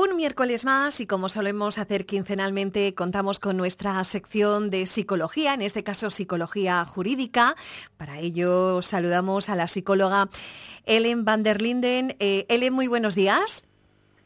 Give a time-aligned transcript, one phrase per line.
[0.00, 5.60] Un miércoles más y como solemos hacer quincenalmente, contamos con nuestra sección de psicología, en
[5.60, 7.56] este caso psicología jurídica.
[7.96, 10.28] Para ello saludamos a la psicóloga
[10.86, 12.14] Ellen van der Linden.
[12.20, 13.64] Eh, Ellen, muy buenos días.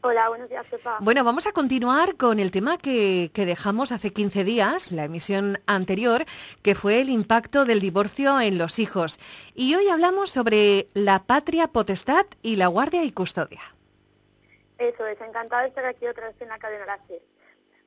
[0.01, 0.99] Hola, buenos días, Pepa.
[1.01, 5.57] Bueno, vamos a continuar con el tema que, que, dejamos hace 15 días, la emisión
[5.65, 6.25] anterior,
[6.61, 9.19] que fue el impacto del divorcio en los hijos.
[9.55, 13.72] Y hoy hablamos sobre la patria potestad y la guardia y custodia.
[14.77, 17.21] Eso es, encantada de estar aquí otra vez en la cadena Láser.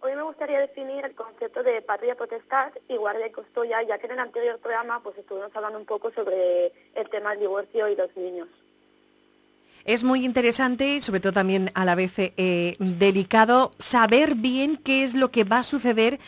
[0.01, 4.07] Hoy me gustaría definir el concepto de patria potestad y guardia y custodia, ya que
[4.07, 7.97] en el anterior programa pues estuvimos hablando un poco sobre el tema del divorcio y
[7.97, 8.49] los niños.
[9.85, 15.05] Es muy interesante y sobre todo también a la vez eh, delicado saber bien qué
[15.05, 16.19] es lo que va a suceder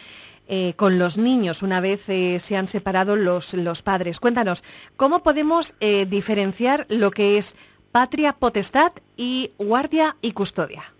[0.47, 4.21] eh, con los niños una vez eh, se han separado los, los padres.
[4.21, 4.65] Cuéntanos,
[4.97, 7.55] ¿cómo podemos diferenciar lo que es
[7.93, 10.93] patria potestad y guardia y custodia?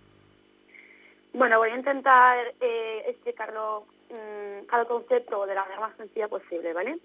[1.33, 6.97] Bueno, voy a intentar eh, explicarlo mmm, concepto de la manera más sencilla posible, ¿vale?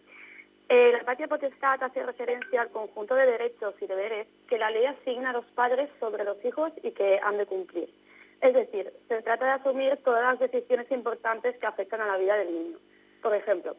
[0.69, 4.87] Eh, la patria potestad hace referencia al conjunto de derechos y deberes que la ley
[4.87, 7.93] asigna a los padres sobre los hijos y que han de cumplir.
[8.41, 12.37] Es decir, se trata de asumir todas las decisiones importantes que afectan a la vida
[12.37, 12.79] del niño.
[13.23, 13.77] Por ejemplo,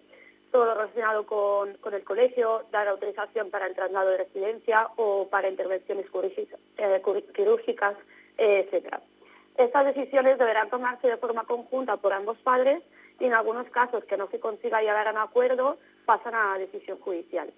[0.56, 5.50] todo lo relacionado con, el colegio, dar autorización para el traslado de residencia o para
[5.50, 6.06] intervenciones
[6.78, 7.02] eh,
[7.36, 7.94] quirúrgicas,
[8.38, 9.02] eh, etcétera.
[9.58, 12.81] Estas decisiones deberán tomarse de forma conjunta por ambos padres
[13.20, 17.00] y en algunos casos que no se consiga llegar a un acuerdo pasan a decisión
[17.02, 17.52] judicial.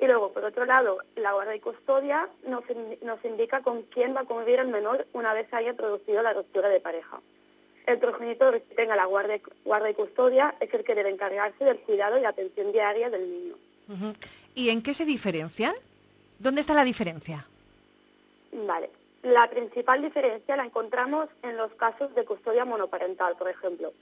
[0.00, 2.64] Y luego, por otro lado, la guarda y custodia nos,
[3.02, 6.70] nos indica con quién va a convivir el menor una vez haya producido la ruptura
[6.70, 7.20] de pareja.
[7.86, 11.78] El progenitor que tenga la guarda, guarda y custodia es el que debe encargarse del
[11.80, 13.54] cuidado y la atención diaria del niño.
[13.88, 14.16] Uh -huh.
[14.54, 15.74] ¿Y en qué se diferencian?
[16.38, 17.46] ¿Dónde está la diferencia?
[18.52, 18.90] Vale.
[19.22, 23.92] La principal diferencia la encontramos en los casos de custodia monoparental, por ejemplo.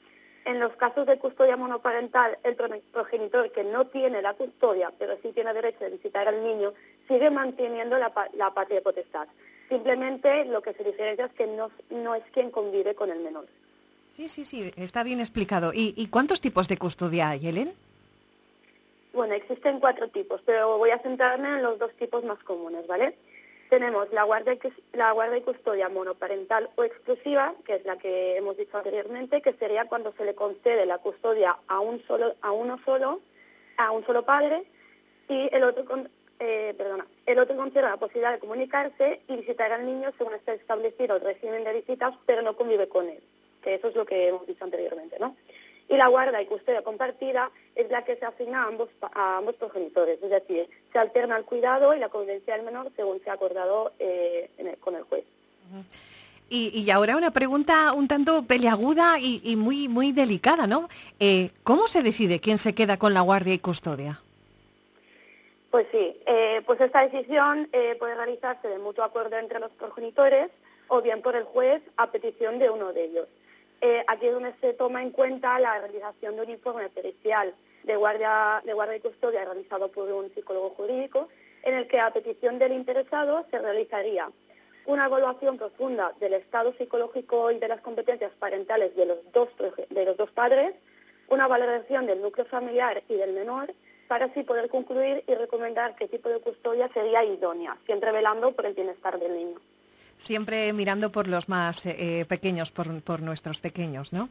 [0.45, 5.31] En los casos de custodia monoparental, el progenitor que no tiene la custodia, pero sí
[5.33, 6.73] tiene derecho de visitar al niño,
[7.07, 9.29] sigue manteniendo la, la patria potestad.
[9.69, 13.47] Simplemente lo que se diferencia es que no, no es quien convive con el menor.
[14.17, 15.73] Sí, sí, sí, está bien explicado.
[15.73, 17.73] ¿Y, ¿Y, cuántos tipos de custodia hay, Helen?
[19.13, 23.17] Bueno, existen cuatro tipos, pero voy a centrarme en los dos tipos más comunes, ¿vale?
[23.69, 24.59] Tenemos la guardia,
[24.93, 29.55] la guardia y custodia monoparental o exclusiva, que es la que hemos dicho anteriormente, que
[29.55, 33.21] sería cuando se le concede la custodia a un solo, a uno solo,
[33.79, 34.65] a un solo padre,
[35.29, 35.85] y el otro,
[36.39, 40.53] eh, perdona, el otro conserva la posibilidad de comunicarse y visitar al niño según está
[40.53, 43.23] establecido el régimen de visitas, pero no convive con él,
[43.63, 45.37] que eso es lo que hemos dicho anteriormente, ¿no?
[45.93, 49.57] y la guarda y custodia compartida es la que se asigna a ambos, a ambos
[49.57, 53.35] progenitores, es decir, se alterna el cuidado y la convivencia del menor según se ha
[53.35, 55.25] acordado eh, el, con el juez.
[55.71, 55.85] Uh -huh.
[56.49, 60.89] y, y, ahora una pregunta un tanto peleaguda y, y muy, muy delicada, ¿no?
[61.21, 64.21] Eh, ¿Cómo se decide quién se queda con la guardia y custodia?
[65.71, 70.51] Pues sí, eh, pues esta decisión eh, puede realizarse de mutuo acuerdo entre los progenitores
[70.89, 73.29] o bien por el juez a petición de uno de ellos.
[73.85, 77.97] Eh, aquí es donde se toma en cuenta la realización de un informe pericial de
[77.97, 81.29] guardia, de guardia y custodia realizado por un psicólogo jurídico,
[81.65, 84.31] en el que a petición del interesado se realizaría
[84.87, 89.49] una evaluación profunda del estado psicológico y de las competencias parentales de los dos,
[89.91, 90.75] de los dos padres,
[91.27, 93.75] una valoración del núcleo familiar y del menor,
[94.07, 98.65] para así poder concluir y recomendar qué tipo de custodia sería idónea, siempre velando por
[98.65, 99.61] el bienestar del niño
[100.19, 104.29] siempre mirando por los más eh, pequeños, por, por, nuestros pequeños, ¿no?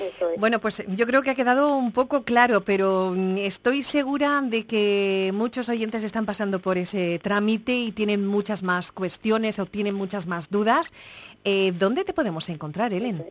[0.00, 0.40] Eso es.
[0.40, 5.30] Bueno, pues yo creo que ha quedado un poco claro, pero estoy segura de que
[5.34, 10.26] muchos oyentes están pasando por ese trámite y tienen muchas más cuestiones o tienen muchas
[10.26, 10.92] más dudas.
[11.44, 13.24] Eh, ¿Dónde te podemos encontrar, Helen?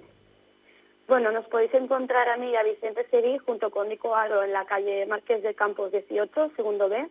[1.07, 4.53] Bueno, nos podéis encontrar a mí y a Vicente Serí junto con Nico Aro en
[4.53, 7.09] la calle Marqués de Campos 18, segundo B,